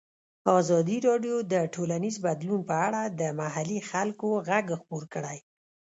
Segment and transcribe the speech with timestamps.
[0.59, 5.37] ازادي راډیو د ټولنیز بدلون په اړه د محلي خلکو غږ خپور کړی.